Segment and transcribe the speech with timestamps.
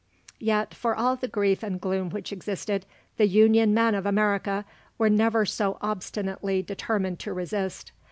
[0.39, 4.65] Yet for all the grief and gloom which existed, the Union men of America
[4.97, 7.91] were never so obstinately determined to resist.